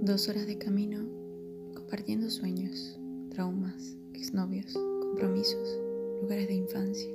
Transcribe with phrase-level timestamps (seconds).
[0.00, 1.00] Dos horas de camino
[1.74, 2.96] compartiendo sueños,
[3.30, 5.76] traumas, exnovios, compromisos,
[6.22, 7.10] lugares de infancia,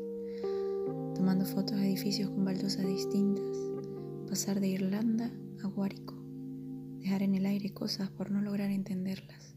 [1.15, 3.57] tomando fotos de edificios con baldosas distintas,
[4.27, 5.31] pasar de Irlanda
[5.63, 6.13] a Guárico,
[6.99, 9.55] dejar en el aire cosas por no lograr entenderlas,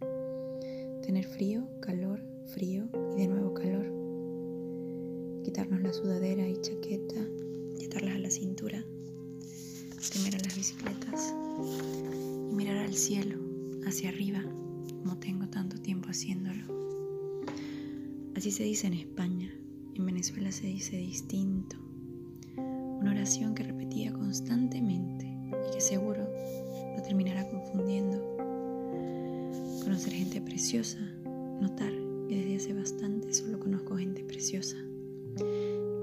[1.03, 2.23] tener frío, calor,
[2.55, 3.87] frío y de nuevo calor,
[5.43, 6.36] quitarnos la sudadera
[12.97, 13.39] cielo,
[13.87, 14.43] hacia arriba,
[15.03, 16.65] como tengo tanto tiempo haciéndolo.
[18.35, 19.53] Así se dice en España,
[19.95, 21.77] en Venezuela se dice distinto.
[22.57, 26.27] Una oración que repetía constantemente y que seguro
[26.97, 28.19] lo terminará confundiendo.
[29.83, 30.99] Conocer gente preciosa,
[31.61, 31.93] notar
[32.29, 34.77] que desde hace bastante solo conozco gente preciosa,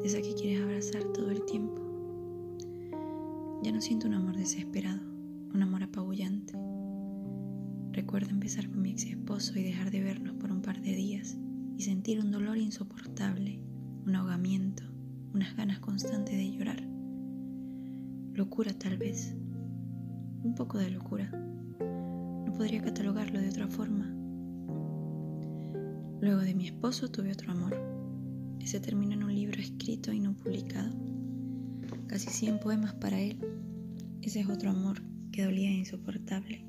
[0.03, 1.81] esa que quieres abrazar todo el tiempo.
[3.63, 5.12] Ya no siento un amor desesperado,
[5.53, 6.53] un amor apabullante.
[7.91, 11.37] Recuerdo empezar con mi ex esposo y dejar de vernos por un par de días
[11.77, 13.59] y sentir un dolor insoportable,
[14.05, 14.83] un ahogamiento,
[15.31, 16.81] unas ganas constantes de llorar.
[18.33, 19.35] Locura tal vez,
[20.43, 21.29] un poco de locura.
[21.29, 24.11] No podría catalogarlo de otra forma.
[26.19, 27.77] Luego de mi esposo tuve otro amor.
[28.59, 30.95] Ese terminó en un libro escrito y no publicado.
[32.07, 33.37] Casi 100 poemas para él.
[34.21, 36.63] Ese es otro amor que dolía insoportable.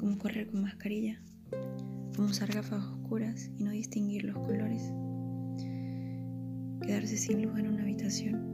[0.00, 1.22] Como correr con mascarilla,
[2.16, 4.82] como usar gafas oscuras y no distinguir los colores.
[6.80, 8.48] Quedarse sin luz en una habitación.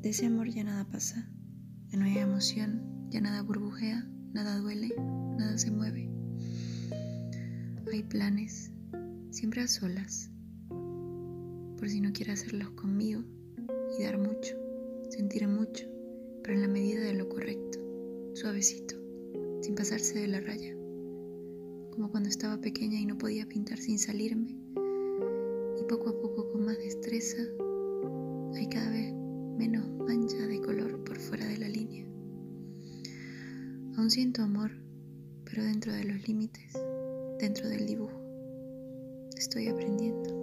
[0.00, 1.30] De ese amor ya nada pasa,
[1.88, 4.88] ya no hay emoción, ya nada burbujea, nada duele,
[5.36, 6.10] nada se mueve.
[7.92, 8.72] Hay planes,
[9.30, 10.30] siempre a solas,
[11.76, 13.22] por si no quiere hacerlos conmigo
[13.98, 14.56] y dar mucho,
[15.10, 15.93] sentir mucho,
[16.44, 17.78] pero en la medida de lo correcto,
[18.34, 18.96] suavecito,
[19.62, 20.74] sin pasarse de la raya,
[21.90, 24.50] como cuando estaba pequeña y no podía pintar sin salirme,
[25.80, 27.42] y poco a poco con más destreza
[28.54, 29.14] hay cada vez
[29.56, 32.04] menos mancha de color por fuera de la línea.
[33.96, 34.70] Aún siento amor,
[35.44, 36.74] pero dentro de los límites,
[37.38, 38.20] dentro del dibujo.
[39.36, 40.33] Estoy aprendiendo.